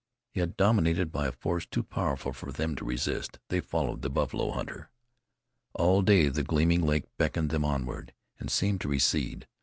Yet 0.33 0.57
dominated 0.57 1.11
by 1.11 1.27
a 1.27 1.31
force 1.31 1.67
too 1.67 1.83
powerful 1.83 2.33
for 2.33 2.51
them 2.51 2.75
to 2.75 2.83
resist, 2.83 3.37
they 3.49 3.59
followed 3.59 4.01
the 4.01 4.09
buffalo 4.09 4.49
hunter. 4.49 4.89
All 5.75 6.01
day 6.01 6.27
the 6.29 6.41
gleaming 6.41 6.81
lake 6.81 7.05
beckoned 7.19 7.51
them 7.51 7.63
onward, 7.63 8.11
and 8.39 8.49
seemed 8.49 8.81
to 8.81 8.87
recede. 8.87 9.45